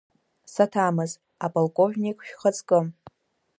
Саҭамыз, 0.53 1.11
аполковник 1.45 2.17
шәхаҵкы! 2.27 2.79